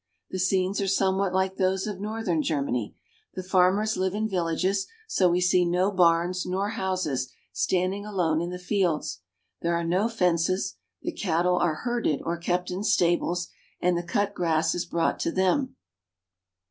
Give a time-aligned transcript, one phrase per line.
[0.31, 2.95] The scenes are somewhat like those of north ern Germany.
[3.35, 8.49] The farmers live in villages, so we see no barns nor houses standing alone in
[8.49, 9.19] the fields.
[9.61, 14.33] There are no fences, the cattle are herded or kept in stables, and the cut
[14.33, 15.75] grass is brought to them.